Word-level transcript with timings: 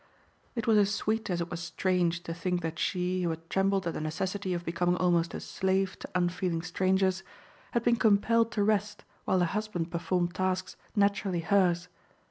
It 0.55 0.65
was 0.65 0.79
as 0.79 0.95
sweet 0.95 1.29
as 1.29 1.41
it 1.41 1.51
was 1.51 1.59
strange 1.59 2.23
to 2.23 2.33
think 2.33 2.63
that 2.63 2.79
she, 2.79 3.21
who 3.21 3.29
had 3.29 3.47
trembled 3.51 3.85
at 3.85 3.93
the 3.93 4.01
necessity 4.01 4.51
of 4.55 4.65
becoming 4.65 4.97
almost 4.97 5.35
a 5.35 5.39
slave 5.39 5.99
to 5.99 6.09
unfeeling 6.15 6.63
strangers, 6.63 7.21
had 7.73 7.83
been 7.83 7.97
compelled 7.97 8.51
to 8.53 8.63
rest 8.63 9.03
while 9.25 9.43
a 9.43 9.45
husband 9.45 9.91
performed 9.91 10.33
tasks 10.33 10.75
naturally 10.95 11.41
hers. 11.41 11.87